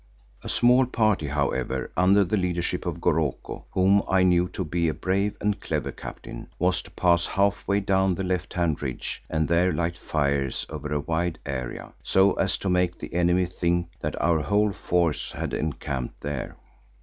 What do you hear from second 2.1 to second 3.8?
the leadership of Goroko,